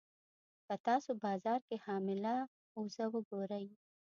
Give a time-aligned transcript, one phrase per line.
[0.67, 2.35] که تاسو بازار کې حامله
[2.79, 3.65] اوزه وګورئ.